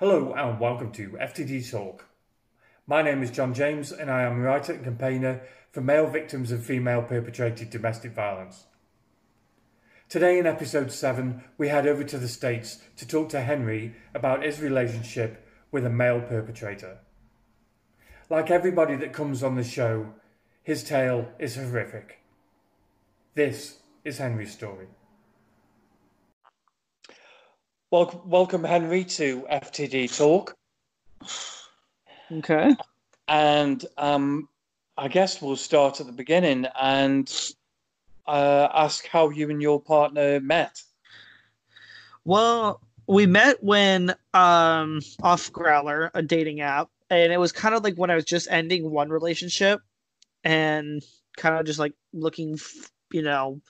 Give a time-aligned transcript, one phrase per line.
[0.00, 2.04] Hello and welcome to FTD Talk.
[2.86, 5.40] My name is John James and I am a writer and campaigner
[5.72, 8.66] for male victims of female perpetrated domestic violence.
[10.08, 14.44] Today in episode 7, we head over to the States to talk to Henry about
[14.44, 16.98] his relationship with a male perpetrator.
[18.30, 20.14] Like everybody that comes on the show,
[20.62, 22.20] his tale is horrific.
[23.34, 24.86] This is Henry's story.
[27.90, 30.54] Welcome, welcome Henry, to FTD Talk.
[32.30, 32.76] Okay.
[33.28, 34.50] And um,
[34.98, 37.32] I guess we'll start at the beginning and
[38.26, 40.82] uh, ask how you and your partner met.
[42.26, 47.82] Well, we met when um, off Growlr, a dating app, and it was kind of
[47.82, 49.80] like when I was just ending one relationship
[50.44, 51.02] and
[51.38, 52.58] kind of just like looking,
[53.14, 53.62] you know,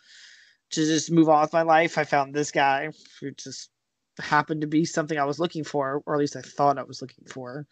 [0.71, 1.99] to just move on with my life.
[1.99, 2.91] I found this guy
[3.21, 3.71] who just
[4.19, 7.01] happened to be something I was looking for, or at least I thought I was
[7.01, 7.67] looking for.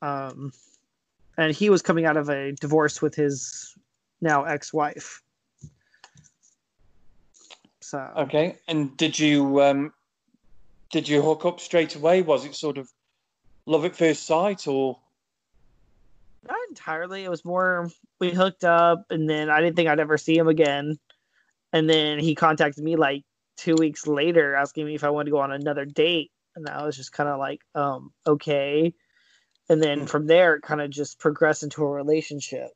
[0.00, 0.52] Um,
[1.36, 3.74] and he was coming out of a divorce with his
[4.20, 5.22] now ex-wife.
[7.80, 9.92] So okay, and did you um,
[10.90, 12.22] did you hook up straight away?
[12.22, 12.88] Was it sort of
[13.66, 14.98] love at first sight, or
[16.48, 17.24] not entirely?
[17.24, 20.48] It was more we hooked up, and then I didn't think I'd ever see him
[20.48, 20.98] again.
[21.72, 23.24] And then he contacted me like
[23.62, 26.32] two weeks later asking me if I wanted to go on another date.
[26.56, 28.92] And I was just kind of like, um, okay.
[29.68, 30.06] And then hmm.
[30.06, 32.70] from there, it kind of just progressed into a relationship.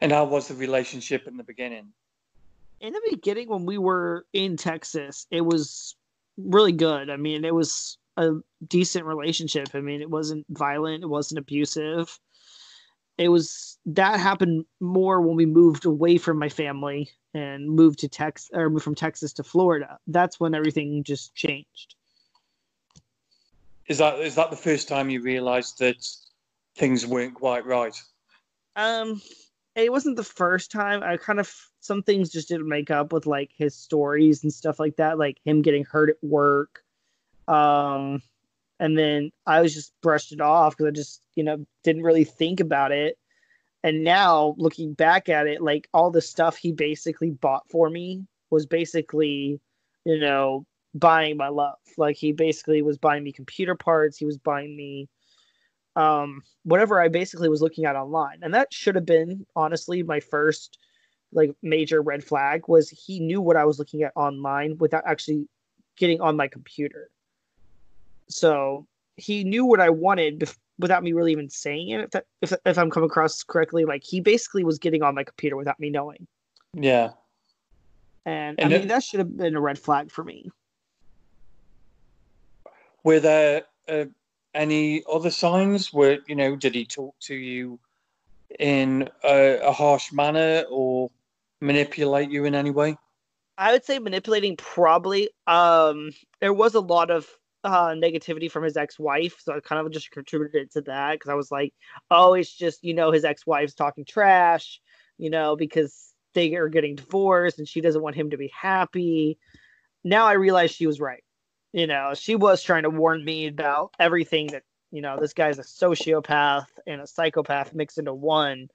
[0.00, 1.92] And how was the relationship in the beginning?
[2.80, 5.94] In the beginning, when we were in Texas, it was
[6.36, 7.10] really good.
[7.10, 8.32] I mean, it was a
[8.66, 9.68] decent relationship.
[9.74, 12.18] I mean, it wasn't violent, it wasn't abusive.
[13.18, 18.08] It was that happened more when we moved away from my family and moved to
[18.08, 19.98] Texas or moved from Texas to Florida.
[20.06, 21.94] That's when everything just changed.
[23.88, 26.06] Is that is that the first time you realized that
[26.76, 28.00] things weren't quite right?
[28.76, 29.20] Um
[29.74, 31.02] it wasn't the first time.
[31.02, 34.78] I kind of some things just didn't make up with like his stories and stuff
[34.78, 36.82] like that, like him getting hurt at work.
[37.48, 38.22] Um
[38.78, 42.24] and then I was just brushed it off because I just, you know, didn't really
[42.24, 43.16] think about it
[43.82, 48.24] and now looking back at it like all the stuff he basically bought for me
[48.50, 49.60] was basically
[50.04, 51.78] you know buying my love.
[51.96, 54.16] Like he basically was buying me computer parts.
[54.16, 55.08] He was buying me
[55.94, 58.38] um whatever i basically was looking at online.
[58.40, 60.78] And that should have been honestly my first
[61.34, 65.46] like major red flag was he knew what i was looking at online without actually
[65.98, 67.10] getting on my computer.
[68.28, 72.00] So he knew what i wanted bef- without me really even saying it.
[72.00, 75.24] If that, if if I'm coming across correctly, like he basically was getting on my
[75.24, 76.26] computer without me knowing.
[76.74, 77.10] Yeah.
[78.24, 80.50] And, and I mean it, that should have been a red flag for me.
[83.04, 84.04] Were there uh,
[84.54, 85.92] any other signs?
[85.92, 86.56] Were you know?
[86.56, 87.78] Did he talk to you
[88.58, 91.10] in a, a harsh manner or
[91.60, 92.96] manipulate you in any way?
[93.58, 95.30] I would say manipulating probably.
[95.46, 97.28] Um, there was a lot of
[97.64, 101.34] uh, negativity from his ex-wife, so I kind of just contributed to that because I
[101.34, 101.74] was like,
[102.10, 104.80] oh, it's just you know his ex-wife's talking trash,
[105.18, 109.38] you know, because they are getting divorced and she doesn't want him to be happy.
[110.02, 111.22] Now I realize she was right.
[111.72, 115.58] You know, she was trying to warn me about everything that you know this guy's
[115.58, 118.68] a sociopath and a psychopath mixed into one.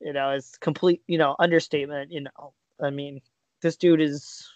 [0.00, 2.12] You know, it's complete you know understatement.
[2.12, 3.20] You know, I mean,
[3.62, 4.48] this dude is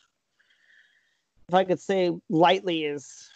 [1.48, 3.28] if I could say lightly, is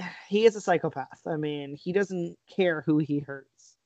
[0.28, 1.20] he is a psychopath.
[1.26, 3.76] I mean, he doesn't care who he hurts.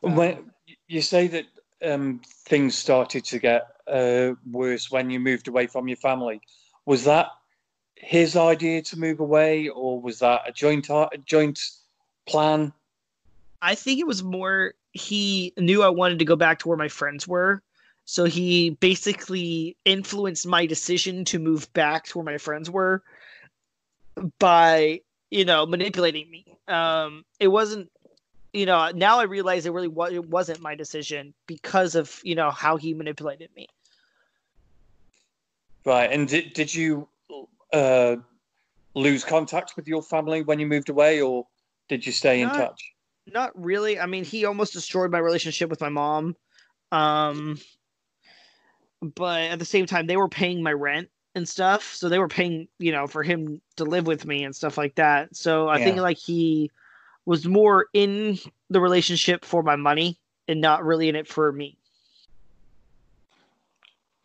[0.00, 0.50] When
[0.86, 1.46] you say that
[1.84, 6.40] um, things started to get uh, worse when you moved away from your family,
[6.86, 7.28] was that
[7.96, 11.60] his idea to move away, or was that a joint a joint
[12.26, 12.72] plan?
[13.60, 16.88] I think it was more he knew I wanted to go back to where my
[16.88, 17.60] friends were.
[18.04, 23.02] So he basically influenced my decision to move back to where my friends were
[24.38, 25.00] by
[25.30, 26.44] you know manipulating me.
[26.66, 27.90] Um, it wasn't
[28.52, 32.34] you know now I realize it really was it wasn't my decision because of you
[32.34, 33.68] know how he manipulated me.
[35.84, 37.08] Right, and did did you
[37.72, 38.16] uh,
[38.94, 41.46] lose contact with your family when you moved away, or
[41.88, 42.92] did you stay not, in touch?
[43.26, 43.98] Not really.
[43.98, 46.36] I mean, he almost destroyed my relationship with my mom.
[46.90, 47.58] Um,
[49.00, 51.94] but at the same time, they were paying my rent and stuff.
[51.94, 54.96] So they were paying, you know, for him to live with me and stuff like
[54.96, 55.34] that.
[55.34, 55.84] So I yeah.
[55.84, 56.70] think like he
[57.24, 58.38] was more in
[58.68, 61.78] the relationship for my money and not really in it for me.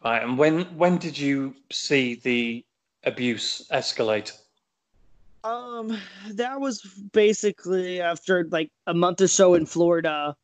[0.03, 0.21] Right.
[0.21, 2.65] And when when did you see the
[3.05, 4.33] abuse escalate?
[5.45, 5.97] Um,
[6.31, 6.81] that was
[7.11, 10.35] basically after like a month or so in Florida.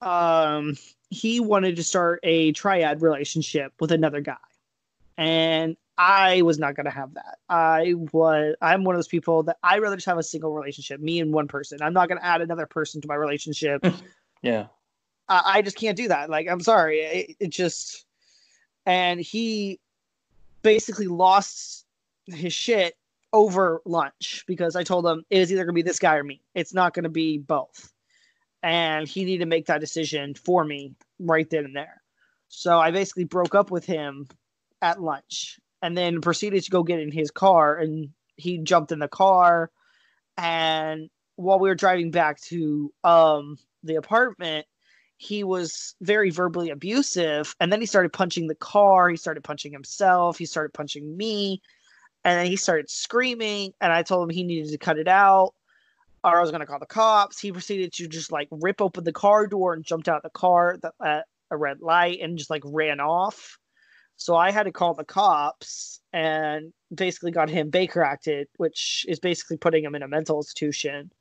[0.00, 0.76] Um,
[1.10, 4.36] he wanted to start a triad relationship with another guy,
[5.16, 7.38] and I was not going to have that.
[7.48, 11.00] I was I'm one of those people that I rather just have a single relationship,
[11.00, 11.78] me and one person.
[11.80, 13.86] I'm not going to add another person to my relationship.
[14.42, 14.66] yeah.
[15.28, 16.28] I, I, just can't do that.
[16.28, 17.02] Like I'm sorry.
[17.02, 18.04] It, it just
[18.84, 19.78] and he
[20.62, 21.86] basically lost
[22.26, 22.96] his shit
[23.32, 26.24] over lunch because I told him it was either going to be this guy or
[26.24, 26.42] me.
[26.56, 27.92] It's not going to be both.
[28.64, 32.02] And he needed to make that decision for me right then and there.
[32.48, 34.26] So I basically broke up with him
[34.80, 39.00] at lunch and then proceeded to go get in his car and he jumped in
[39.00, 39.70] the car.
[40.38, 44.66] And while we were driving back to um the apartment
[45.16, 49.72] he was very verbally abusive and then he started punching the car he started punching
[49.72, 51.60] himself he started punching me
[52.24, 55.54] and then he started screaming and i told him he needed to cut it out
[56.24, 57.40] or i was going to call the cops.
[57.40, 60.30] He proceeded to just like rip open the car door and jumped out of the
[60.30, 63.58] car at a red light and just like ran off
[64.22, 69.18] so I had to call the cops and basically got him Baker acted, which is
[69.18, 71.12] basically putting him in a mental institution.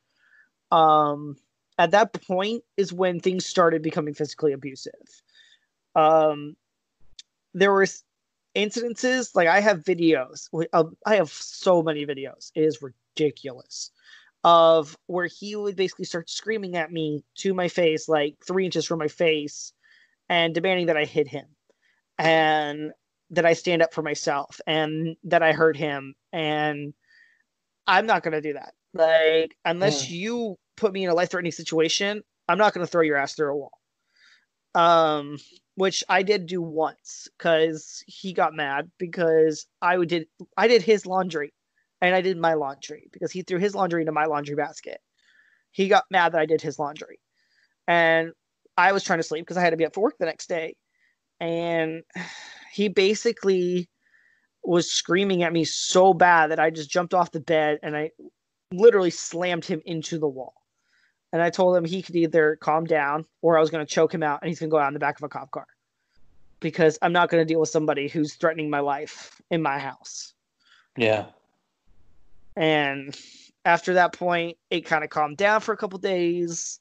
[0.71, 1.37] Um,
[1.77, 4.93] at that point is when things started becoming physically abusive.
[5.95, 6.55] Um,
[7.53, 7.87] there were
[8.55, 10.47] incidences like I have videos.
[11.05, 12.51] I have so many videos.
[12.55, 13.91] It is ridiculous
[14.43, 18.85] of where he would basically start screaming at me to my face, like three inches
[18.85, 19.73] from my face,
[20.29, 21.45] and demanding that I hit him
[22.21, 22.91] and
[23.31, 26.13] that I stand up for myself and that I hurt him.
[26.31, 26.93] And
[27.87, 28.73] I'm not going to do that.
[28.93, 30.11] Like, unless mm.
[30.11, 33.33] you put me in a life threatening situation, I'm not going to throw your ass
[33.33, 33.71] through a wall.
[34.75, 35.37] Um,
[35.75, 41.05] which I did do once because he got mad because I did I did his
[41.05, 41.53] laundry
[42.01, 44.99] and I did my laundry because he threw his laundry into my laundry basket.
[45.71, 47.19] He got mad that I did his laundry.
[47.87, 48.31] And
[48.77, 50.47] I was trying to sleep because I had to be up for work the next
[50.47, 50.75] day
[51.41, 52.03] and
[52.71, 53.89] he basically
[54.63, 58.11] was screaming at me so bad that I just jumped off the bed and I
[58.71, 60.53] literally slammed him into the wall.
[61.33, 64.13] And I told him he could either calm down or I was going to choke
[64.13, 65.65] him out and he's going to go out in the back of a cop car
[66.59, 70.33] because I'm not going to deal with somebody who's threatening my life in my house.
[70.95, 71.25] Yeah.
[72.55, 73.17] And
[73.65, 76.79] after that point, it kind of calmed down for a couple days.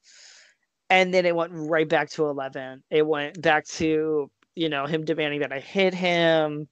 [0.90, 2.82] And then it went right back to 11.
[2.90, 6.68] It went back to you know, him demanding that I hit him.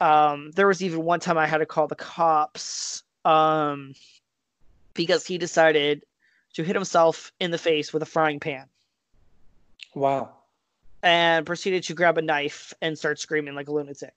[0.00, 3.94] Um, there was even one time I had to call the cops um,
[4.94, 6.04] because he decided
[6.54, 8.66] to hit himself in the face with a frying pan.
[9.94, 10.30] Wow.
[11.02, 14.14] And proceeded to grab a knife and start screaming like a lunatic.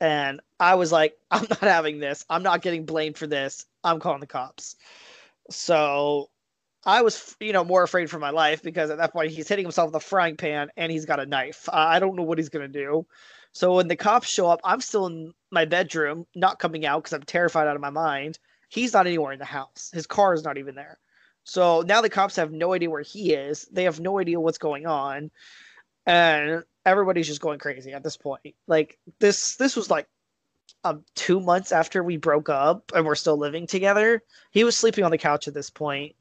[0.00, 2.24] And I was like, I'm not having this.
[2.28, 3.66] I'm not getting blamed for this.
[3.84, 4.76] I'm calling the cops.
[5.50, 6.30] So
[6.84, 9.64] I was, you know, more afraid for my life because at that point he's hitting
[9.64, 11.68] himself with a frying pan and he's got a knife.
[11.72, 13.06] I don't know what he's gonna do.
[13.52, 17.12] So when the cops show up, I'm still in my bedroom, not coming out because
[17.12, 18.38] I'm terrified out of my mind.
[18.68, 19.90] He's not anywhere in the house.
[19.92, 20.98] His car is not even there.
[21.44, 23.66] So now the cops have no idea where he is.
[23.72, 25.30] They have no idea what's going on,
[26.06, 28.54] and everybody's just going crazy at this point.
[28.68, 30.06] Like this, this was like
[30.84, 34.22] um, two months after we broke up and we're still living together.
[34.50, 36.14] He was sleeping on the couch at this point.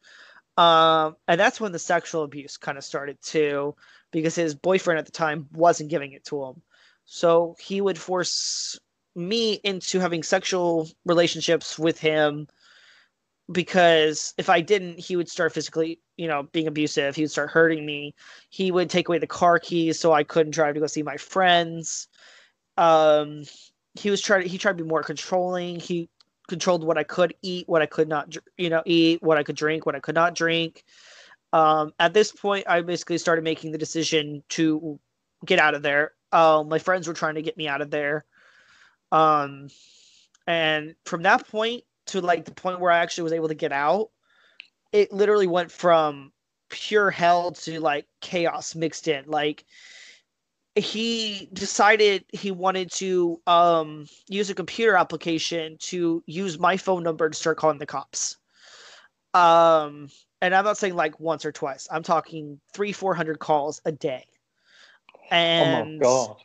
[0.60, 3.76] Um, and that's when the sexual abuse kind of started too,
[4.12, 6.62] because his boyfriend at the time wasn't giving it to him.
[7.06, 8.78] So he would force
[9.16, 12.48] me into having sexual relationships with him
[13.50, 17.16] because if I didn't, he would start physically, you know, being abusive.
[17.16, 18.14] He would start hurting me.
[18.50, 21.16] He would take away the car keys so I couldn't drive to go see my
[21.16, 22.10] friends.
[22.76, 23.44] Um,
[23.94, 24.46] he was trying.
[24.48, 25.80] He tried to be more controlling.
[25.80, 26.10] He
[26.50, 29.56] controlled what I could eat, what I could not, you know, eat, what I could
[29.56, 30.84] drink, what I could not drink.
[31.54, 35.00] Um, at this point, I basically started making the decision to
[35.46, 36.12] get out of there.
[36.32, 38.26] Um, my friends were trying to get me out of there.
[39.12, 39.70] Um,
[40.46, 43.72] and from that point to like the point where I actually was able to get
[43.72, 44.10] out,
[44.92, 46.32] it literally went from
[46.70, 49.26] pure hell to like chaos mixed in.
[49.28, 49.66] Like,
[50.76, 57.30] he decided he wanted to um, use a computer application to use my phone number
[57.30, 58.38] to start calling the cops.
[59.34, 60.10] Um,
[60.42, 61.88] and I'm not saying like once or twice.
[61.92, 64.26] I'm talking three, four hundred calls a day.
[65.32, 66.36] And oh my god!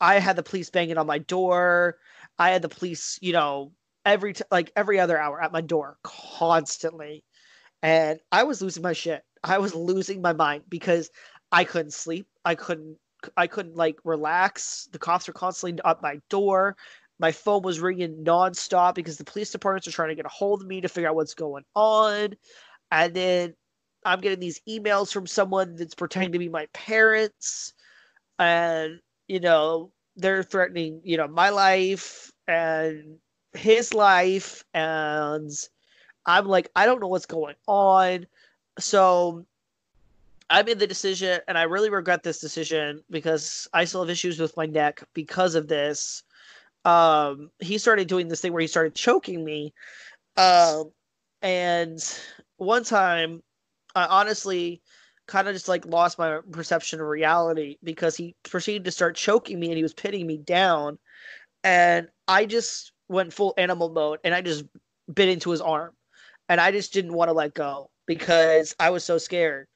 [0.00, 1.98] I had the police banging on my door.
[2.38, 3.72] I had the police, you know,
[4.04, 7.22] every t- like every other hour at my door constantly,
[7.82, 9.24] and I was losing my shit.
[9.44, 11.10] I was losing my mind because
[11.50, 12.26] I couldn't sleep.
[12.44, 12.98] I couldn't
[13.36, 14.88] I couldn't like relax.
[14.92, 16.76] The cops were constantly at my door.
[17.18, 20.62] My phone was ringing nonstop because the police departments are trying to get a hold
[20.62, 22.34] of me to figure out what's going on.
[22.90, 23.54] And then
[24.04, 27.72] I'm getting these emails from someone that's pretending to be my parents.
[28.38, 28.98] And,
[29.28, 33.18] you know, they're threatening, you know, my life and
[33.52, 34.64] his life.
[34.74, 35.50] And
[36.26, 38.26] I'm like, I don't know what's going on.
[38.78, 39.46] So
[40.52, 44.38] I made the decision, and I really regret this decision because I still have issues
[44.38, 46.24] with my neck because of this.
[46.84, 49.72] Um, he started doing this thing where he started choking me.
[50.36, 50.92] Um,
[51.40, 51.98] and
[52.58, 53.42] one time,
[53.94, 54.82] I honestly
[55.26, 59.58] kind of just like lost my perception of reality because he proceeded to start choking
[59.58, 60.98] me and he was pinning me down.
[61.64, 64.64] And I just went full animal mode and I just
[65.14, 65.92] bit into his arm.
[66.50, 69.66] And I just didn't want to let go because I was so scared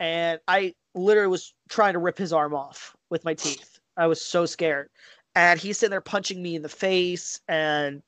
[0.00, 3.78] and I literally was trying to rip his arm off with my teeth.
[3.96, 4.88] I was so scared.
[5.34, 8.02] And he's sitting there punching me in the face and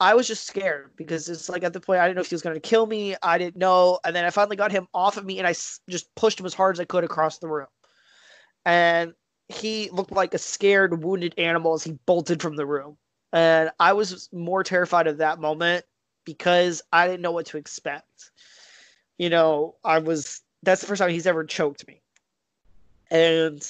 [0.00, 2.34] I was just scared because it's like at the point I didn't know if he
[2.34, 3.14] was going to kill me.
[3.22, 4.00] I didn't know.
[4.04, 5.52] And then I finally got him off of me and I
[5.88, 7.68] just pushed him as hard as I could across the room.
[8.66, 9.12] And
[9.48, 12.96] he looked like a scared, wounded animal as he bolted from the room.
[13.32, 15.84] And I was more terrified of that moment
[16.24, 18.32] because I didn't know what to expect.
[19.18, 22.00] You know, I was that's the first time he's ever choked me.
[23.10, 23.62] And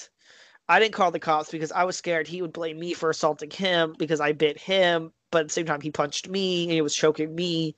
[0.68, 3.50] I didn't call the cops because I was scared he would blame me for assaulting
[3.50, 6.82] him because I bit him, but at the same time he punched me and he
[6.82, 7.74] was choking me.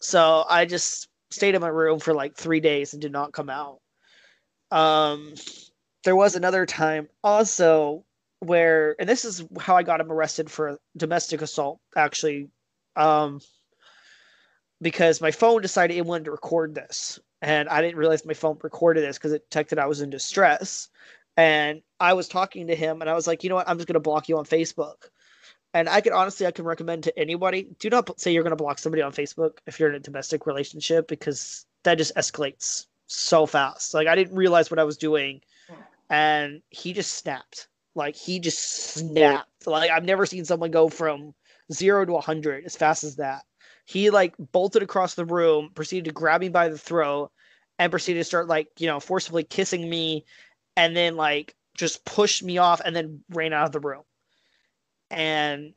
[0.00, 3.48] So I just stayed in my room for like three days and did not come
[3.48, 3.80] out.
[4.70, 5.34] Um,
[6.04, 8.04] there was another time also
[8.40, 12.48] where, and this is how I got him arrested for domestic assault, actually,
[12.96, 13.40] um,
[14.80, 18.56] because my phone decided it wanted to record this and I didn't realize my phone
[18.62, 20.88] recorded this because it detected I was in distress.
[21.36, 23.68] And I was talking to him, and I was like, you know what?
[23.68, 25.08] I'm just gonna block you on Facebook.
[25.74, 28.78] And I can honestly, I can recommend to anybody: do not say you're gonna block
[28.78, 33.94] somebody on Facebook if you're in a domestic relationship because that just escalates so fast.
[33.94, 35.40] Like I didn't realize what I was doing,
[36.10, 37.68] and he just snapped.
[37.94, 38.60] Like he just
[38.94, 39.66] snapped.
[39.66, 41.34] Like I've never seen someone go from
[41.70, 43.42] zero to a hundred as fast as that.
[43.84, 47.30] He like bolted across the room, proceeded to grab me by the throat,
[47.78, 50.24] and proceeded to start like, you know, forcibly kissing me
[50.76, 54.02] and then like just pushed me off and then ran out of the room.
[55.10, 55.74] And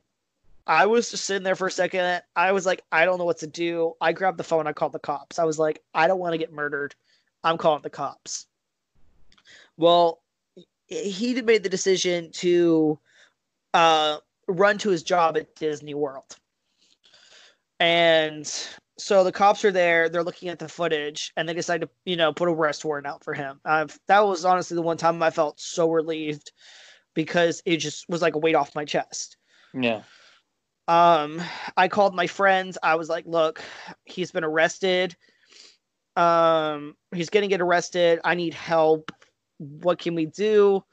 [0.66, 2.22] I was just sitting there for a second.
[2.34, 3.94] I was like, I don't know what to do.
[4.00, 4.66] I grabbed the phone.
[4.66, 5.38] I called the cops.
[5.38, 6.94] I was like, I don't want to get murdered.
[7.44, 8.46] I'm calling the cops.
[9.76, 10.20] Well,
[10.86, 12.98] he made the decision to
[13.74, 16.36] uh, run to his job at Disney World.
[17.80, 18.50] And
[18.98, 22.16] so the cops are there, they're looking at the footage, and they decide to, you
[22.16, 23.60] know, put a arrest warrant out for him.
[23.64, 26.52] Uh, that was honestly the one time I felt so relieved
[27.14, 29.36] because it just was like a weight off my chest.
[29.74, 30.02] Yeah.
[30.88, 31.42] Um,
[31.76, 32.78] I called my friends.
[32.82, 33.62] I was like, look,
[34.04, 35.16] he's been arrested.
[36.14, 38.20] Um, he's gonna get arrested.
[38.24, 39.10] I need help.
[39.58, 40.84] What can we do?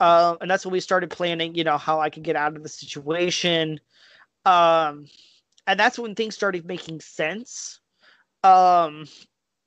[0.00, 2.62] Uh, and that's when we started planning, you know, how I could get out of
[2.62, 3.80] the situation.
[4.44, 5.06] Um,
[5.66, 7.80] and that's when things started making sense.
[8.44, 9.06] Um,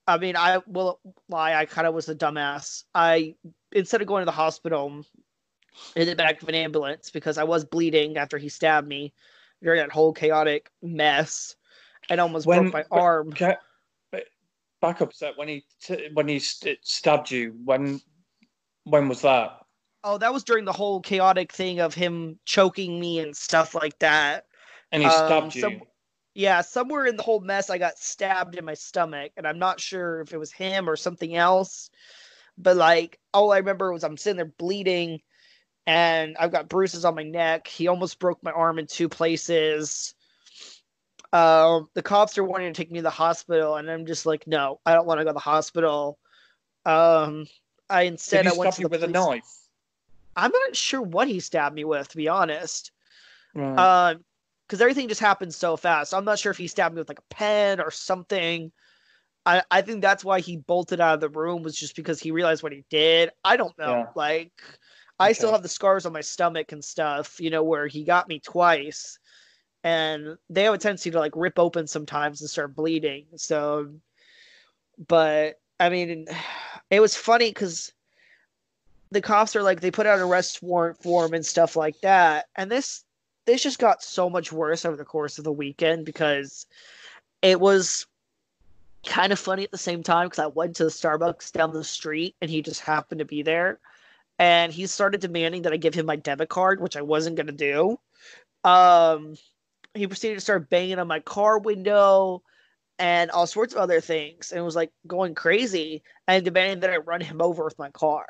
[0.07, 2.83] I mean, I will lie, I kind of was a dumbass.
[2.95, 3.35] I
[3.71, 5.05] instead of going to the hospital
[5.95, 9.13] in the back of an ambulance because I was bleeding after he stabbed me
[9.63, 11.55] during that whole chaotic mess,
[12.09, 13.29] and almost when, broke my arm.
[13.29, 13.55] Okay.
[14.81, 17.55] Back up set when he t- when he st- stabbed you.
[17.63, 18.01] When
[18.85, 19.60] when was that?
[20.03, 23.97] Oh, that was during the whole chaotic thing of him choking me and stuff like
[23.99, 24.45] that.
[24.91, 25.61] And he um, you.
[25.61, 25.81] Some,
[26.33, 29.79] yeah, somewhere in the whole mess, I got stabbed in my stomach, and I'm not
[29.79, 31.89] sure if it was him or something else.
[32.57, 35.19] But like, all I remember was I'm sitting there bleeding,
[35.85, 37.67] and I've got bruises on my neck.
[37.67, 40.15] He almost broke my arm in two places.
[41.33, 44.47] Um, the cops are wanting to take me to the hospital, and I'm just like,
[44.47, 46.17] no, I don't want to go to the hospital.
[46.85, 47.45] Um,
[47.89, 49.09] I instead I went to the with police.
[49.09, 49.60] a knife.
[50.35, 52.91] I'm not sure what he stabbed me with, to be honest.
[53.53, 54.11] Right.
[54.11, 54.23] Um,
[54.67, 56.13] because everything just happened so fast.
[56.13, 58.71] I'm not sure if he stabbed me with like a pen or something.
[59.45, 62.31] I, I think that's why he bolted out of the room was just because he
[62.31, 63.31] realized what he did.
[63.43, 63.97] I don't know.
[63.97, 64.05] Yeah.
[64.15, 64.53] Like
[65.19, 65.33] I okay.
[65.33, 68.39] still have the scars on my stomach and stuff, you know, where he got me
[68.39, 69.19] twice.
[69.83, 73.25] And they have a tendency to like rip open sometimes and start bleeding.
[73.35, 73.89] So
[75.07, 76.27] but I mean
[76.89, 77.91] it was funny because
[79.11, 82.47] the cops are like they put out an arrest warrant form and stuff like that.
[82.55, 83.03] And this
[83.45, 86.65] this just got so much worse over the course of the weekend because
[87.41, 88.05] it was
[89.05, 91.83] kind of funny at the same time because I went to the Starbucks down the
[91.83, 93.79] street and he just happened to be there.
[94.37, 97.47] And he started demanding that I give him my debit card, which I wasn't going
[97.47, 97.99] to do.
[98.63, 99.35] Um,
[99.93, 102.43] he proceeded to start banging on my car window
[102.99, 106.97] and all sorts of other things and was like going crazy and demanding that I
[106.97, 108.27] run him over with my car.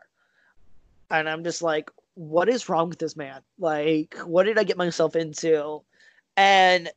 [1.11, 3.41] And I'm just like, what is wrong with this man?
[3.59, 5.81] Like, what did I get myself into?
[6.37, 6.89] And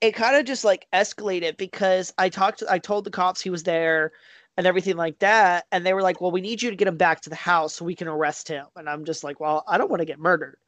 [0.00, 3.62] it kind of just like escalated because I talked I told the cops he was
[3.64, 4.12] there
[4.56, 5.66] and everything like that.
[5.72, 7.74] And they were like, well, we need you to get him back to the house
[7.74, 8.66] so we can arrest him.
[8.76, 10.58] And I'm just like, well, I don't want to get murdered.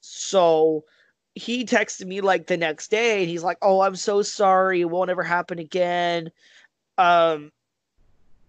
[0.00, 0.84] So
[1.34, 4.80] he texted me like the next day and he's like, oh, I'm so sorry.
[4.80, 6.30] It won't ever happen again.
[6.98, 7.52] Um,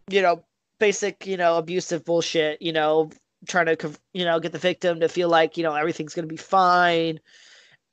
[0.10, 0.44] you know,
[0.80, 3.10] basic, you know, abusive bullshit, you know,
[3.48, 6.34] trying to, you know, get the victim to feel like, you know, everything's going to
[6.34, 7.20] be fine.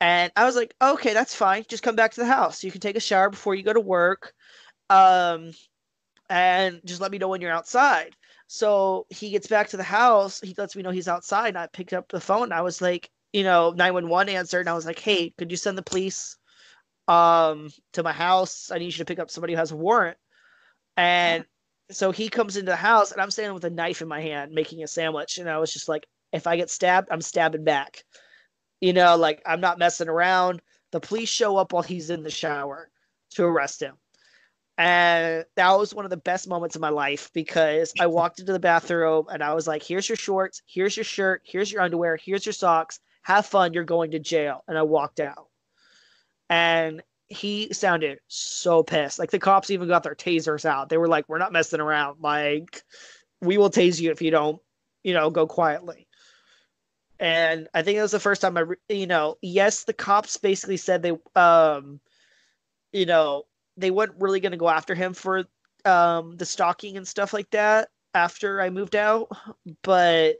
[0.00, 1.64] And I was like, okay, that's fine.
[1.68, 2.64] Just come back to the house.
[2.64, 4.32] You can take a shower before you go to work.
[4.88, 5.52] Um,
[6.28, 8.16] and just let me know when you're outside.
[8.46, 10.40] So he gets back to the house.
[10.40, 11.48] He lets me know he's outside.
[11.48, 12.52] And I picked up the phone.
[12.52, 14.60] I was like, you know, 911 answered.
[14.60, 16.36] And I was like, hey, could you send the police
[17.06, 18.70] um, to my house?
[18.70, 20.16] I need you to pick up somebody who has a warrant.
[20.96, 21.44] And
[21.90, 24.52] so he comes into the house and I'm standing with a knife in my hand
[24.52, 25.38] making a sandwich.
[25.38, 28.04] And I was just like, if I get stabbed, I'm stabbing back.
[28.80, 30.62] You know, like I'm not messing around.
[30.92, 32.90] The police show up while he's in the shower
[33.32, 33.96] to arrest him.
[34.78, 38.52] And that was one of the best moments of my life because I walked into
[38.52, 42.16] the bathroom and I was like, here's your shorts, here's your shirt, here's your underwear,
[42.16, 42.98] here's your socks.
[43.22, 44.64] Have fun, you're going to jail.
[44.66, 45.48] And I walked out.
[46.48, 49.18] And he sounded so pissed.
[49.18, 50.88] Like the cops even got their tasers out.
[50.88, 52.18] They were like, we're not messing around.
[52.20, 52.82] Like,
[53.40, 54.60] we will tase you if you don't,
[55.04, 56.08] you know, go quietly.
[57.20, 60.76] And I think it was the first time I, you know, yes, the cops basically
[60.76, 62.00] said they, um,
[62.92, 63.44] you know,
[63.76, 65.44] they weren't really going to go after him for
[65.84, 69.28] um, the stalking and stuff like that after I moved out,
[69.82, 70.36] but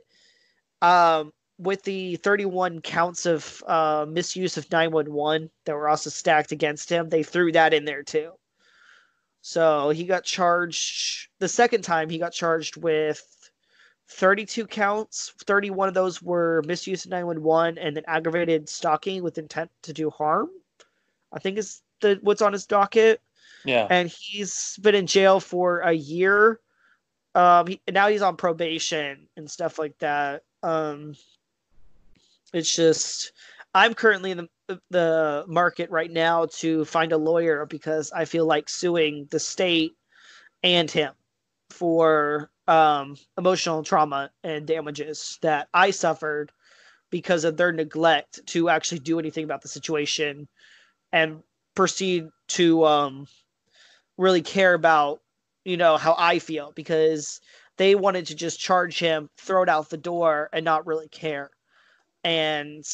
[0.81, 1.31] um,
[1.61, 7.07] with the 31 counts of uh, misuse of 911 that were also stacked against him,
[7.07, 8.31] they threw that in there too.
[9.41, 12.09] So he got charged the second time.
[12.09, 13.23] He got charged with
[14.09, 15.33] 32 counts.
[15.45, 20.09] 31 of those were misuse of 911 and then aggravated stalking with intent to do
[20.09, 20.49] harm.
[21.31, 23.21] I think is the what's on his docket.
[23.65, 23.87] Yeah.
[23.89, 26.59] And he's been in jail for a year.
[27.35, 30.43] Um, he, now he's on probation and stuff like that.
[30.63, 31.13] Um,
[32.53, 33.31] it's just
[33.73, 34.37] I'm currently in
[34.67, 39.39] the the market right now to find a lawyer because I feel like suing the
[39.39, 39.93] state
[40.63, 41.13] and him
[41.69, 46.51] for um, emotional trauma and damages that I suffered
[47.09, 50.47] because of their neglect to actually do anything about the situation
[51.11, 51.43] and
[51.75, 53.27] proceed to um,
[54.17, 55.21] really care about
[55.65, 57.41] you know how I feel because
[57.77, 61.49] they wanted to just charge him, throw it out the door, and not really care.
[62.23, 62.85] And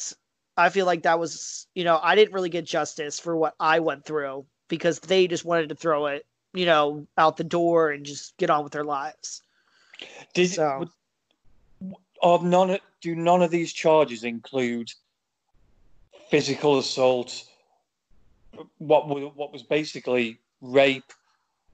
[0.56, 3.80] I feel like that was, you know, I didn't really get justice for what I
[3.80, 8.06] went through because they just wanted to throw it, you know, out the door and
[8.06, 9.42] just get on with their lives.
[10.34, 10.88] Did so,
[12.22, 14.92] are none do none of these charges include
[16.30, 17.46] physical assault?
[18.78, 21.12] What what was basically rape,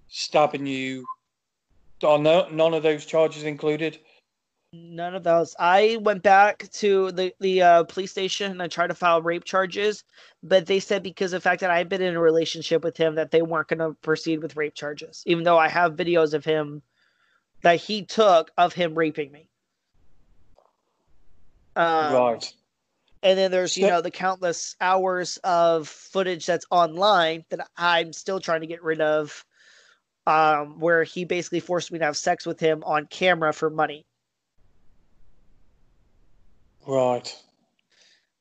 [0.09, 1.05] stabbing you?
[2.03, 3.99] Are no, none of those charges included?
[4.75, 5.55] None of those.
[5.59, 9.43] I went back to the the uh, police station and I tried to file rape
[9.43, 10.03] charges,
[10.41, 13.13] but they said because of the fact that I've been in a relationship with him
[13.13, 16.43] that they weren't going to proceed with rape charges, even though I have videos of
[16.43, 16.81] him
[17.61, 19.47] that he took of him raping me.
[21.75, 22.53] Um, right.
[23.21, 28.39] And then there's you know the countless hours of footage that's online that I'm still
[28.39, 29.45] trying to get rid of,
[30.25, 34.07] um, where he basically forced me to have sex with him on camera for money.
[36.87, 37.35] Right.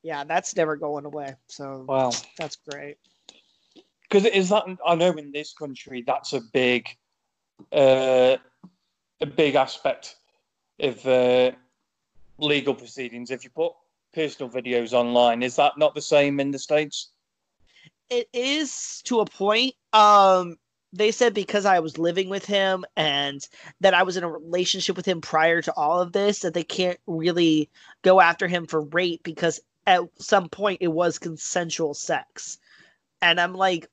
[0.01, 1.35] Yeah, that's never going away.
[1.47, 2.97] So wow, that's great.
[4.01, 6.89] Because is that I know in this country that's a big,
[7.71, 8.37] uh,
[9.21, 10.15] a big aspect
[10.79, 11.51] of uh,
[12.37, 13.31] legal proceedings.
[13.31, 13.73] If you put
[14.13, 17.11] personal videos online, is that not the same in the states?
[18.09, 19.73] It is to a point.
[19.93, 20.57] Um,
[20.93, 23.45] they said because I was living with him and
[23.81, 26.63] that I was in a relationship with him prior to all of this, that they
[26.63, 27.69] can't really
[28.03, 32.59] go after him for rape because at some point it was consensual sex.
[33.23, 33.89] And I'm like,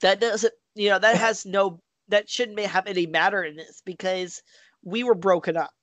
[0.00, 4.42] that doesn't, you know, that has no, that shouldn't have any matter in this because
[4.84, 5.74] we were broken up.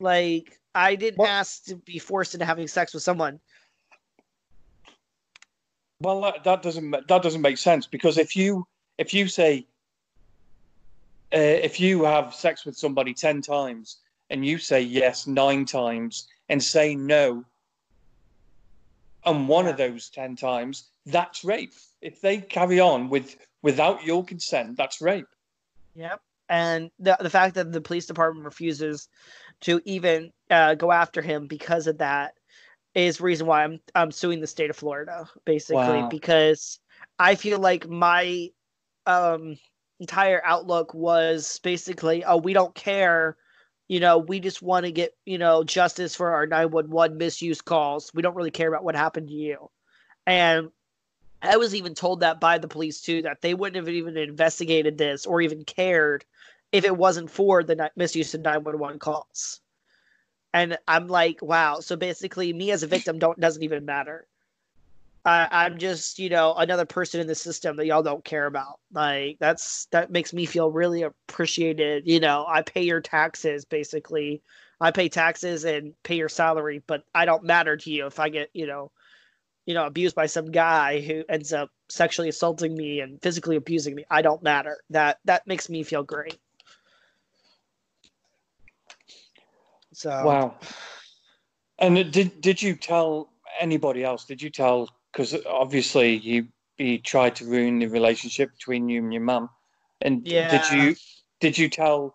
[0.00, 3.38] Like, I didn't well, ask to be forced into having sex with someone.
[6.00, 8.66] Well, that, that doesn't that doesn't make sense because if you
[9.02, 9.66] if you say
[11.34, 11.38] uh,
[11.68, 13.98] if you have sex with somebody 10 times
[14.30, 17.44] and you say yes nine times and say no
[19.24, 21.74] and one of those 10 times, that's rape.
[22.00, 25.26] If they carry on with without your consent, that's rape.
[25.94, 26.20] Yep.
[26.48, 29.08] And the, the fact that the police department refuses
[29.62, 32.34] to even uh, go after him because of that
[32.94, 36.08] is reason why I'm I'm suing the state of Florida basically wow.
[36.08, 36.78] because
[37.18, 38.50] I feel like my
[39.06, 39.56] um
[40.00, 43.36] entire outlook was basically oh we don't care
[43.88, 48.10] you know we just want to get you know justice for our 911 misuse calls
[48.14, 49.70] we don't really care about what happened to you
[50.26, 50.70] and
[51.44, 54.98] I was even told that by the police too that they wouldn't have even investigated
[54.98, 56.24] this or even cared
[56.70, 59.60] if it wasn't for the misuse of 911 calls
[60.54, 61.80] and I'm like, wow.
[61.80, 64.26] So basically, me as a victim don't doesn't even matter.
[65.24, 68.80] I, I'm just, you know, another person in the system that y'all don't care about.
[68.92, 72.06] Like that's that makes me feel really appreciated.
[72.06, 74.42] You know, I pay your taxes basically.
[74.80, 78.30] I pay taxes and pay your salary, but I don't matter to you if I
[78.30, 78.90] get, you know,
[79.64, 83.94] you know, abused by some guy who ends up sexually assaulting me and physically abusing
[83.94, 84.04] me.
[84.10, 84.78] I don't matter.
[84.90, 86.38] That that makes me feel great.
[89.92, 90.54] So wow.
[91.78, 93.30] And did did you tell
[93.60, 94.24] anybody else?
[94.24, 94.88] Did you tell?
[95.12, 96.48] Because obviously you
[96.78, 99.50] you tried to ruin the relationship between you and your mum.
[100.00, 100.50] And yeah.
[100.50, 100.96] did you
[101.40, 102.14] did you tell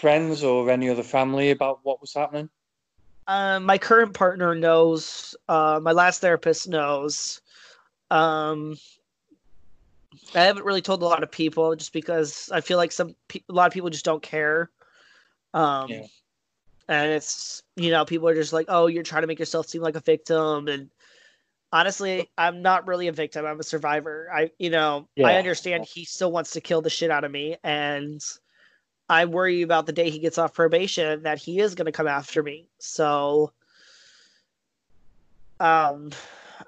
[0.00, 2.48] friends or any other family about what was happening?
[3.26, 5.34] Uh, my current partner knows.
[5.48, 7.40] Uh, my last therapist knows.
[8.10, 8.76] Um,
[10.34, 13.40] I haven't really told a lot of people just because I feel like some a
[13.48, 14.70] lot of people just don't care.
[15.54, 16.06] Um, yeah
[16.88, 19.82] and it's you know people are just like oh you're trying to make yourself seem
[19.82, 20.90] like a victim and
[21.74, 23.44] honestly i'm not really a victim.
[23.44, 24.28] I'm a survivor.
[24.32, 25.26] I you know yeah.
[25.26, 28.24] i understand he still wants to kill the shit out of me and
[29.10, 32.08] i worry about the day he gets off probation that he is going to come
[32.08, 32.68] after me.
[32.78, 33.52] So
[35.60, 36.10] um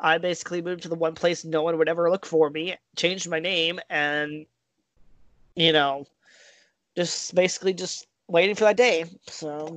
[0.01, 3.29] i basically moved to the one place no one would ever look for me changed
[3.29, 4.47] my name and
[5.55, 6.07] you know
[6.97, 9.05] just basically just waiting for that day.
[9.29, 9.77] So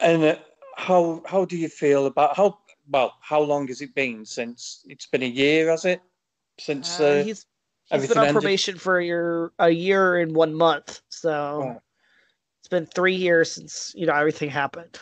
[0.00, 0.36] And uh,
[0.76, 2.58] how how do you feel about how
[2.90, 5.70] well how long has it been since it's been a year?
[5.70, 6.02] Has it
[6.58, 7.46] since uh, uh, he's
[7.90, 8.42] he's been on ended?
[8.42, 11.82] probation for a year a year and one month, so oh.
[12.60, 14.98] it's been three years since you know everything happened.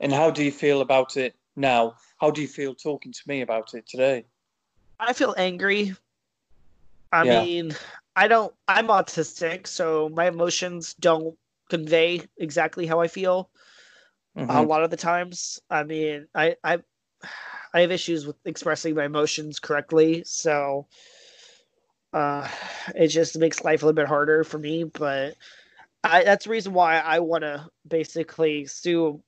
[0.00, 1.94] And how do you feel about it now?
[2.18, 4.26] How do you feel talking to me about it today?
[5.00, 5.96] I feel angry.
[7.10, 7.42] I yeah.
[7.42, 7.74] mean,
[8.16, 8.52] I don't.
[8.68, 11.38] I'm autistic, so my emotions don't
[11.74, 13.50] convey exactly how I feel
[14.36, 14.50] mm-hmm.
[14.50, 15.60] a lot of the times.
[15.68, 16.78] I mean, I I
[17.72, 20.86] I have issues with expressing my emotions correctly, so
[22.12, 22.48] uh,
[22.94, 24.84] it just makes life a little bit harder for me.
[24.84, 25.34] But
[26.04, 29.20] I, that's the reason why I want to basically sue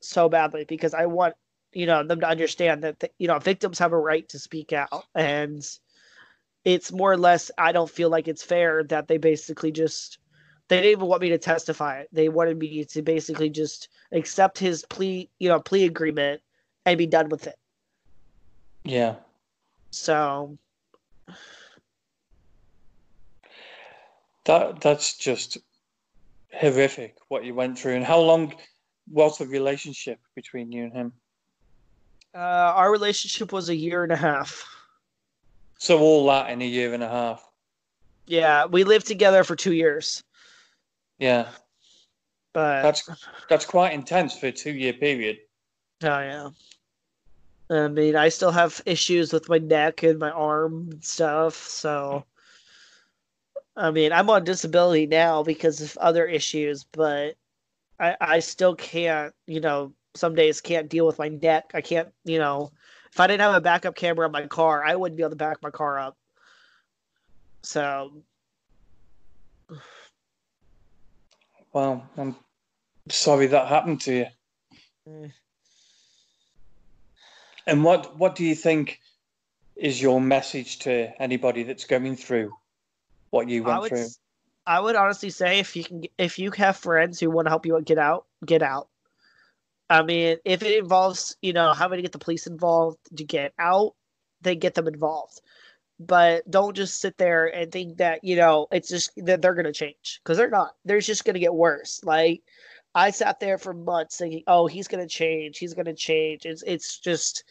[0.00, 1.34] so badly because I want
[1.72, 4.72] you know them to understand that the, you know victims have a right to speak
[4.72, 5.68] out and
[6.64, 10.18] it's more or less i don't feel like it's fair that they basically just
[10.70, 12.04] they didn't even want me to testify.
[12.12, 16.40] They wanted me to basically just accept his plea, you know, plea agreement
[16.86, 17.56] and be done with it.
[18.84, 19.16] Yeah.
[19.90, 20.56] So
[24.44, 25.58] that that's just
[26.52, 27.96] horrific what you went through.
[27.96, 28.54] And how long
[29.10, 31.12] was the relationship between you and him?
[32.32, 34.64] Uh, our relationship was a year and a half.
[35.78, 37.44] So all that in a year and a half.
[38.26, 40.22] Yeah, we lived together for two years.
[41.20, 41.48] Yeah.
[42.52, 43.08] But that's
[43.48, 45.38] that's quite intense for a two year period.
[46.02, 46.50] Oh yeah.
[47.70, 52.24] I mean, I still have issues with my neck and my arm and stuff, so
[53.76, 57.36] I mean, I'm on disability now because of other issues, but
[58.00, 61.70] I I still can't, you know, some days can't deal with my neck.
[61.74, 62.72] I can't, you know,
[63.12, 65.36] if I didn't have a backup camera on my car, I wouldn't be able to
[65.36, 66.16] back my car up.
[67.62, 68.22] So
[71.72, 72.36] Well, I'm
[73.08, 74.26] sorry that happened to you.
[75.08, 75.32] Mm.
[77.66, 79.00] And what what do you think
[79.76, 82.52] is your message to anybody that's going through
[83.30, 84.06] what you went I would, through?
[84.66, 87.66] I would honestly say if you can if you have friends who want to help
[87.66, 88.88] you get out, get out.
[89.88, 93.52] I mean, if it involves, you know, having to get the police involved to get
[93.58, 93.94] out,
[94.40, 95.40] then get them involved
[96.00, 99.66] but don't just sit there and think that you know it's just that they're going
[99.66, 100.74] to change because they're not.
[100.84, 102.02] They're just going to get worse.
[102.04, 102.42] Like
[102.94, 105.58] i sat there for months thinking oh he's going to change.
[105.58, 106.46] He's going to change.
[106.46, 107.44] It's it's just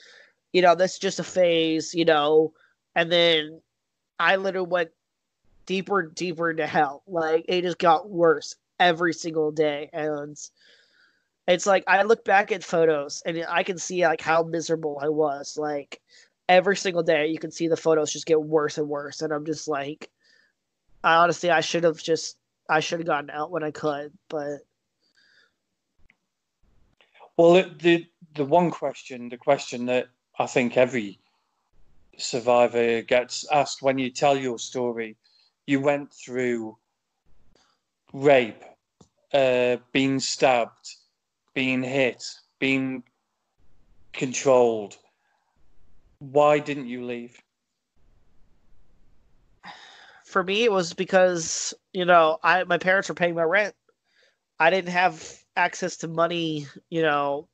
[0.52, 2.54] you know that's just a phase you know?
[2.96, 3.62] And then
[4.20, 4.92] i literally went
[5.68, 7.04] deeper and deeper into hell.
[7.08, 9.90] Like it just got worse every single day.
[9.94, 10.38] And
[11.48, 15.10] It's like I look back at photos and I can see like how miserable I
[15.10, 15.58] was.
[15.58, 16.02] Like
[16.50, 19.46] every single day, you can see the photos just get worse and worse, and I'm
[19.46, 20.10] just like,
[21.04, 24.58] I honestly, I should have just, I should have gotten out when I could, but.
[27.38, 31.20] Well, the the one question, the question that I think every
[32.18, 35.16] survivor gets asked when you tell your story,
[35.66, 36.78] you went through
[38.12, 38.62] rape,
[39.34, 40.96] uh, being stabbed,
[41.54, 42.24] being hit,
[42.60, 43.04] being
[44.12, 44.98] controlled.
[46.20, 47.42] Why didn't you leave?
[50.26, 53.76] For me, it was because you know I my parents were paying my rent.
[54.60, 57.48] I didn't have access to money, you know,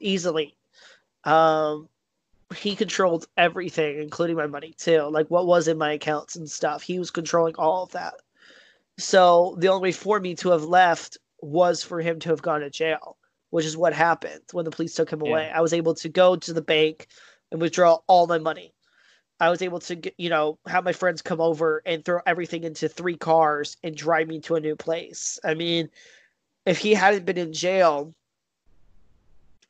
[0.00, 0.56] easily.
[1.24, 1.88] Um,
[2.56, 5.02] he controlled everything, including my money too.
[5.02, 6.82] Like what was in my accounts and stuff.
[6.82, 8.14] He was controlling all of that.
[8.98, 12.60] So the only way for me to have left was for him to have gone
[12.60, 13.16] to jail,
[13.50, 15.30] which is what happened when the police took him yeah.
[15.30, 15.50] away.
[15.54, 17.06] I was able to go to the bank
[17.50, 18.72] and withdraw all my money.
[19.40, 22.64] I was able to, get, you know, have my friends come over and throw everything
[22.64, 25.38] into three cars and drive me to a new place.
[25.44, 25.88] I mean,
[26.66, 28.12] if he hadn't been in jail,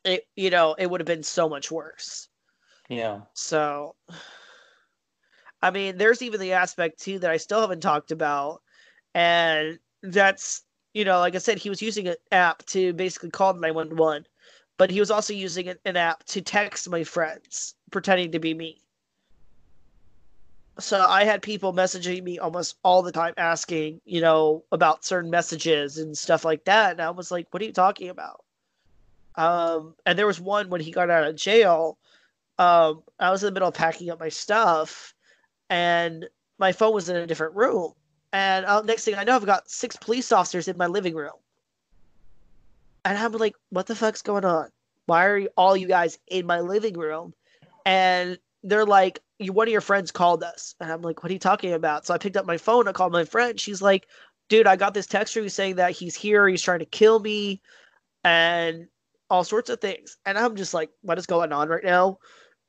[0.04, 2.28] it, you know, it would have been so much worse.
[2.88, 3.20] Yeah.
[3.34, 3.94] So,
[5.60, 8.62] I mean, there's even the aspect too that I still haven't talked about,
[9.14, 10.62] and that's
[10.94, 14.26] you know, like I said, he was using an app to basically call 911,
[14.78, 18.80] but he was also using an app to text my friends, pretending to be me.
[20.78, 25.30] So I had people messaging me almost all the time asking, you know, about certain
[25.30, 26.92] messages and stuff like that.
[26.92, 28.44] And I was like, what are you talking about?
[29.34, 31.98] Um, and there was one when he got out of jail
[32.58, 35.14] um, I was in the middle of packing up my stuff,
[35.70, 37.92] and my phone was in a different room.
[38.32, 41.32] And uh, next thing I know, I've got six police officers in my living room.
[43.04, 44.68] And I'm like, what the fuck's going on?
[45.06, 47.32] Why are you, all you guys in my living room?
[47.86, 50.74] And they're like, you, one of your friends called us.
[50.80, 52.06] And I'm like, what are you talking about?
[52.06, 52.88] So I picked up my phone.
[52.88, 53.58] I called my friend.
[53.58, 54.06] She's like,
[54.48, 56.48] dude, I got this text from you saying that he's here.
[56.48, 57.62] He's trying to kill me
[58.24, 58.88] and
[59.30, 60.16] all sorts of things.
[60.26, 62.18] And I'm just like, what is going on right now?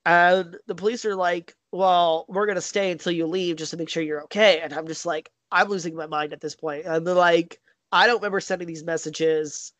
[0.05, 3.77] And the police are like, well, we're going to stay until you leave just to
[3.77, 4.59] make sure you're okay.
[4.61, 6.85] And I'm just like, I'm losing my mind at this point.
[6.85, 7.59] And they're like,
[7.91, 9.73] I don't remember sending these messages.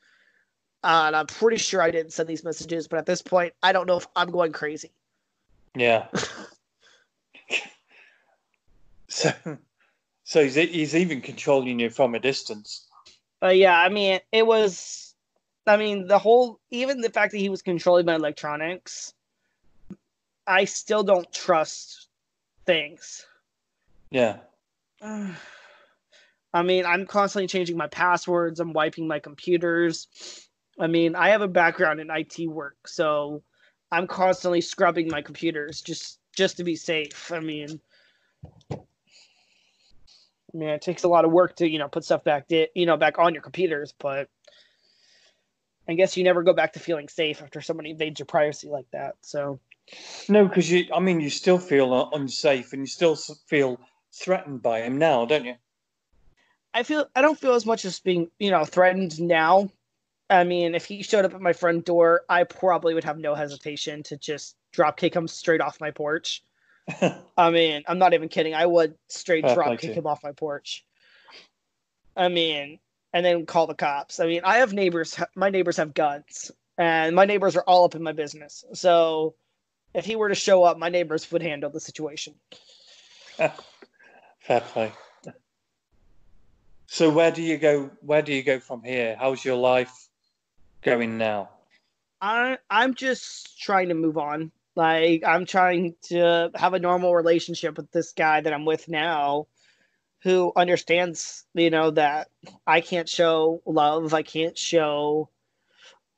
[0.84, 2.88] Uh, and I'm pretty sure I didn't send these messages.
[2.88, 4.92] But at this point, I don't know if I'm going crazy.
[5.76, 6.08] Yeah.
[9.08, 9.32] so,
[10.24, 12.86] so he's, he's even controlling you from a distance.
[13.40, 15.06] But yeah, I mean, it was.
[15.68, 19.14] I mean, the whole, even the fact that he was controlling my electronics
[20.50, 22.08] I still don't trust
[22.66, 23.28] things.
[24.10, 24.38] Yeah.
[25.02, 28.60] I mean, I'm constantly changing my passwords.
[28.60, 30.08] I'm wiping my computers.
[30.80, 33.44] I mean, I have a background in IT work, so
[33.92, 37.32] I'm constantly scrubbing my computers just just to be safe.
[37.32, 37.82] I mean,
[38.72, 38.78] I
[40.54, 42.86] mean, it takes a lot of work to you know put stuff back di- you
[42.86, 44.30] know back on your computers, but
[45.88, 48.90] I guess you never go back to feeling safe after somebody invades your privacy like
[48.92, 49.16] that.
[49.22, 49.60] So
[50.30, 53.80] no, because you, I mean, you still feel unsafe and you still feel
[54.14, 55.56] threatened by him now, don't you?
[56.74, 59.70] I feel I don't feel as much as being, you know, threatened now.
[60.30, 63.34] I mean, if he showed up at my front door, I probably would have no
[63.34, 66.44] hesitation to just drop kick him straight off my porch.
[67.38, 68.54] I mean, I'm not even kidding.
[68.54, 70.86] I would straight Fair drop kick him off my porch.
[72.16, 72.80] I mean,
[73.14, 74.20] and then call the cops.
[74.20, 75.20] I mean, I have neighbors.
[75.36, 78.64] My neighbors have guns, and my neighbors are all up in my business.
[78.74, 79.36] So
[79.94, 82.36] if he were to show up, my neighbors would handle the situation.
[84.40, 84.92] Fair play.
[86.86, 87.90] So where do you go?
[88.02, 89.16] Where do you go from here?
[89.20, 90.09] How's your life
[90.82, 91.50] going now?
[92.22, 94.52] I I'm just trying to move on.
[94.76, 99.48] Like I'm trying to have a normal relationship with this guy that I'm with now,
[100.22, 102.30] who understands, you know, that
[102.68, 104.14] I can't show love.
[104.14, 105.30] I can't show,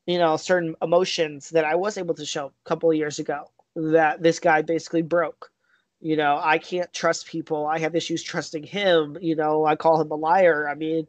[0.06, 3.46] you know, certain emotions that I was able to show a couple of years ago
[3.76, 5.52] that this guy basically broke.
[6.00, 7.68] You know, I can't trust people.
[7.68, 9.18] I have issues trusting him.
[9.22, 10.68] You know, I call him a liar.
[10.68, 11.08] I mean,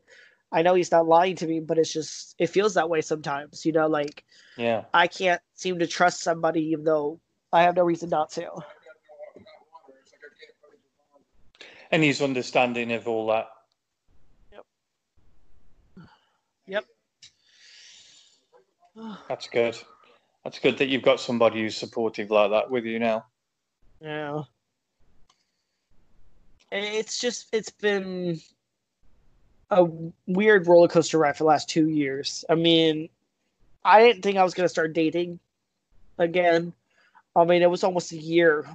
[0.52, 3.64] I know he's not lying to me, but it's just it feels that way sometimes.
[3.64, 4.24] You know, like
[4.56, 7.18] yeah, I can't seem to trust somebody even though
[7.52, 8.50] I have no reason not to.
[11.90, 13.48] And he's understanding of all that.
[14.52, 14.64] Yep.
[16.66, 16.84] Yep.
[19.28, 19.78] That's good.
[20.44, 23.26] That's good that you've got somebody who's supportive like that with you now.
[24.00, 24.42] Yeah.
[26.70, 28.40] It's just it's been
[29.72, 29.88] a
[30.26, 32.44] weird roller coaster ride for the last two years.
[32.48, 33.08] I mean,
[33.84, 35.40] I didn't think I was gonna start dating
[36.18, 36.74] again.
[37.34, 38.66] I mean, it was almost a year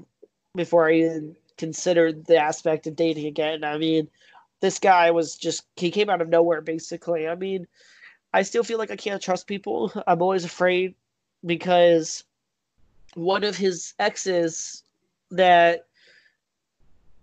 [0.55, 3.63] before I even considered the aspect of dating again.
[3.63, 4.09] I mean,
[4.59, 7.27] this guy was just he came out of nowhere basically.
[7.27, 7.67] I mean,
[8.33, 9.91] I still feel like I can't trust people.
[10.07, 10.95] I'm always afraid
[11.45, 12.23] because
[13.13, 14.83] one of his exes
[15.29, 15.85] that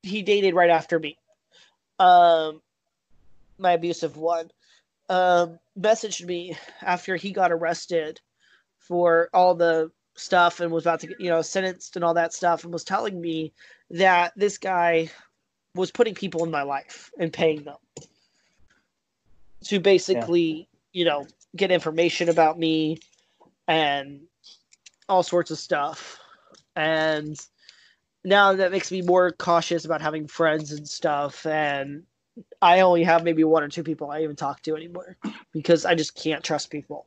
[0.02, 1.18] he dated right after me,
[1.98, 2.60] um,
[3.58, 4.50] my abusive one,
[5.08, 8.20] um, messaged me after he got arrested
[8.78, 12.32] for all the stuff and was about to get, you know, sentenced and all that
[12.32, 13.52] stuff and was telling me
[13.90, 15.10] that this guy
[15.74, 17.76] was putting people in my life and paying them
[19.64, 21.00] to basically, yeah.
[21.00, 22.98] you know, get information about me
[23.66, 24.20] and
[25.08, 26.18] all sorts of stuff.
[26.76, 27.38] And
[28.24, 31.44] now that makes me more cautious about having friends and stuff.
[31.46, 32.04] And
[32.60, 35.16] I only have maybe one or two people I even talk to anymore
[35.52, 37.06] because I just can't trust people.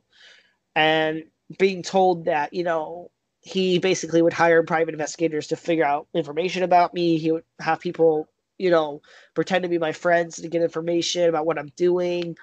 [0.74, 1.24] And
[1.58, 3.10] being told that, you know,
[3.40, 7.18] he basically would hire private investigators to figure out information about me.
[7.18, 9.00] He would have people, you know,
[9.34, 12.36] pretend to be my friends to get information about what I'm doing.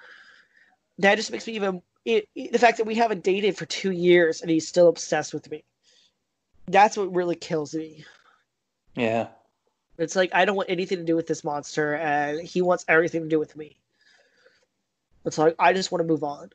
[1.00, 4.42] That just makes me even it, the fact that we haven't dated for two years
[4.42, 5.64] and he's still obsessed with me.
[6.68, 8.06] That's what really kills me.
[8.96, 9.28] Yeah.
[9.98, 13.24] It's like I don't want anything to do with this monster, and he wants everything
[13.24, 13.78] to do with me.
[15.26, 16.52] It's like I just want to move on.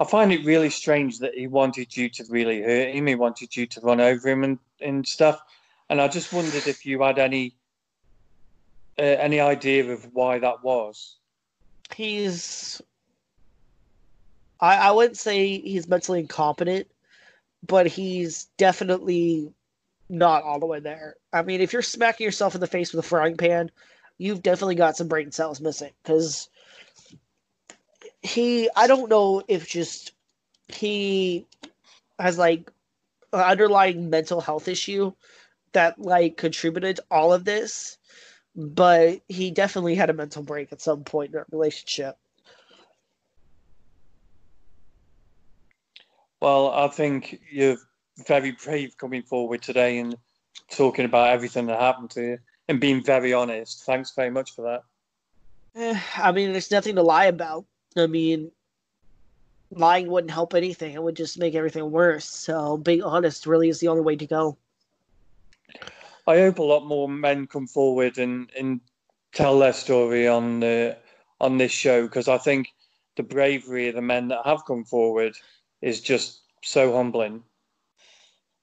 [0.00, 3.06] I find it really strange that he wanted you to really hurt him.
[3.06, 5.42] He wanted you to run over him and, and stuff.
[5.90, 7.54] And I just wondered if you had any
[8.98, 11.16] uh, any idea of why that was.
[11.94, 12.80] He's.
[14.60, 16.86] I, I wouldn't say he's mentally incompetent,
[17.66, 19.52] but he's definitely
[20.10, 21.16] not all the way there.
[21.32, 23.70] I mean, if you're smacking yourself in the face with a frying pan,
[24.18, 26.48] you've definitely got some brain cells missing because
[28.22, 30.12] he I don't know if just
[30.68, 31.46] he
[32.18, 32.70] has like
[33.32, 35.12] an underlying mental health issue
[35.72, 37.96] that like contributed to all of this,
[38.56, 42.16] but he definitely had a mental break at some point in our relationship.
[46.40, 47.76] Well, I think you're
[48.26, 50.16] very brave coming forward today and
[50.70, 53.84] talking about everything that happened to you and being very honest.
[53.84, 54.82] Thanks very much for that.
[55.74, 57.64] Eh, I mean, there's nothing to lie about.
[57.96, 58.50] I mean,
[59.70, 60.94] lying wouldn't help anything.
[60.94, 62.26] It would just make everything worse.
[62.26, 64.56] So being honest really is the only way to go.
[66.26, 68.80] I hope a lot more men come forward and, and
[69.32, 70.96] tell their story on the
[71.40, 72.68] on this show because I think
[73.16, 75.34] the bravery of the men that have come forward
[75.80, 77.42] is just so humbling.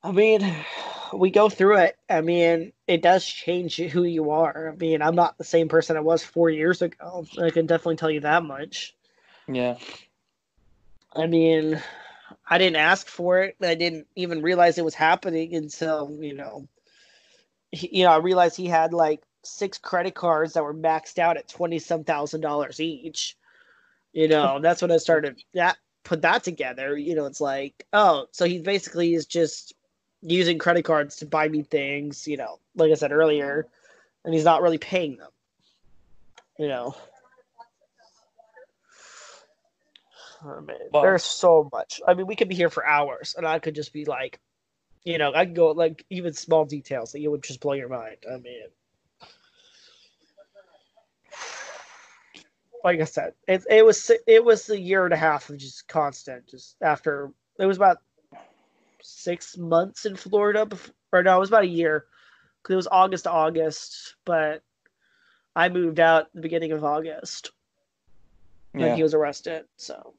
[0.03, 0.55] I mean,
[1.13, 1.97] we go through it.
[2.09, 4.69] I mean, it does change who you are.
[4.73, 7.25] I mean, I'm not the same person I was four years ago.
[7.41, 8.95] I can definitely tell you that much.
[9.47, 9.77] Yeah.
[11.15, 11.81] I mean,
[12.47, 13.55] I didn't ask for it.
[13.61, 16.67] I didn't even realize it was happening until, you know,
[17.71, 21.37] he, you know, I realized he had like six credit cards that were maxed out
[21.37, 23.35] at 20 some thousand dollars each.
[24.13, 26.97] You know, that's when I started that put that together.
[26.97, 29.73] You know, it's like, oh, so he basically is just
[30.21, 33.67] using credit cards to buy me things, you know, like I said earlier,
[34.25, 35.29] and he's not really paying them.
[36.57, 36.95] You know.
[40.43, 40.77] Oh, man.
[40.93, 42.01] There's so much.
[42.07, 44.39] I mean, we could be here for hours, and I could just be like,
[45.03, 47.89] you know, I could go like even small details that you would just blow your
[47.89, 48.17] mind.
[48.29, 48.63] I mean,
[52.83, 55.87] like I said, it it was it was a year and a half of just
[55.87, 56.47] constant.
[56.47, 57.97] Just after it was about
[59.01, 62.05] six months in Florida, before, or no, it was about a year
[62.61, 64.61] because it was August to August, but
[65.55, 67.51] I moved out the beginning of August
[68.73, 68.95] when yeah.
[68.95, 69.65] he was arrested.
[69.77, 70.13] So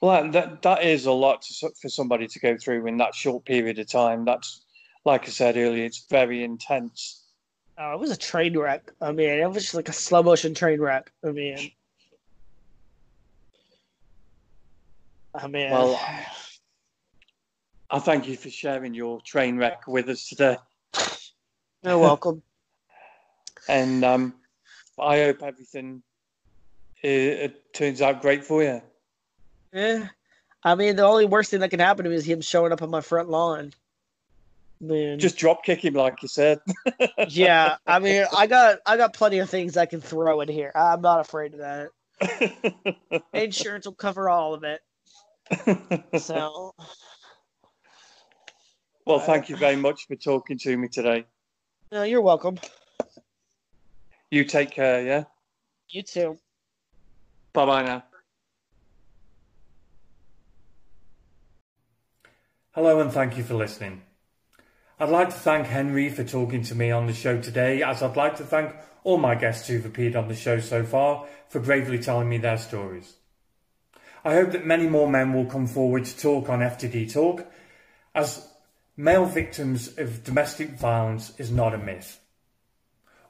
[0.00, 3.44] well, that that is a lot to, for somebody to go through in that short
[3.44, 4.24] period of time.
[4.24, 4.62] That's
[5.04, 7.24] like I said earlier, it's very intense.
[7.76, 8.92] Oh, it was a train wreck.
[9.00, 11.12] I mean, it was just like a slow motion train wreck.
[11.24, 11.70] I mean,
[15.40, 16.00] I mean, well,
[17.90, 20.56] I thank you for sharing your train wreck with us today.
[21.82, 22.42] You're welcome.
[23.68, 24.34] and um,
[24.98, 26.02] I hope everything
[27.02, 28.82] it, uh, it turns out great for you.
[29.72, 30.08] Yeah.
[30.64, 32.82] I mean, the only worst thing that can happen to me is him showing up
[32.82, 33.72] on my front lawn.
[34.80, 35.20] Man.
[35.20, 36.60] Just drop kick him, like you said.
[37.28, 40.70] yeah, I mean, I got I got plenty of things I can throw in here.
[40.74, 43.22] I'm not afraid of that.
[43.32, 44.80] Insurance will cover all of it
[46.18, 46.74] so.
[49.06, 51.24] Well, uh, thank you very much for talking to me today.
[51.90, 52.58] No, you're welcome.
[54.30, 55.24] You take care, yeah?
[55.88, 56.38] You too.
[57.54, 58.04] Bye bye now.
[62.72, 64.02] Hello, and thank you for listening.
[65.00, 68.16] I'd like to thank Henry for talking to me on the show today, as I'd
[68.16, 68.74] like to thank
[69.04, 72.58] all my guests who've appeared on the show so far for bravely telling me their
[72.58, 73.17] stories.
[74.24, 77.46] I hope that many more men will come forward to talk on FTD Talk,
[78.14, 78.48] as
[78.96, 82.20] male victims of domestic violence is not a myth.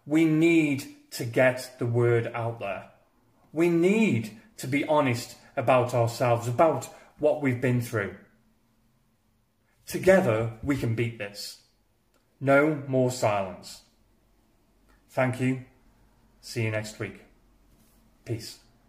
[0.07, 2.91] We need to get the word out there.
[3.53, 8.14] We need to be honest about ourselves, about what we've been through.
[9.86, 11.62] Together, we can beat this.
[12.41, 13.82] No more silence.
[15.11, 15.64] Thank you.
[16.41, 17.24] See you next week.
[18.24, 18.59] Peace.